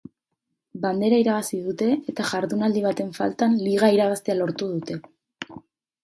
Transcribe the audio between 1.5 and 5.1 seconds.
dute, eta jardunaldi baten faltan liga irabaztea lortu dute.